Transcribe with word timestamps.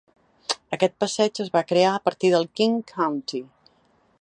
Aquest 0.77 0.95
passeig 1.03 1.41
es 1.45 1.51
va 1.57 1.63
crear 1.73 1.91
a 1.97 1.99
partir 2.09 2.33
del 2.37 2.49
King 2.61 2.81
County. 2.95 3.43